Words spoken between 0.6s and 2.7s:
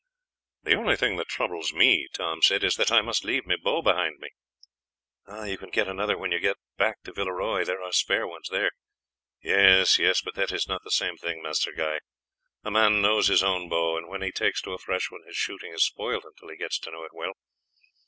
"The only thing that troubles me," Tom said,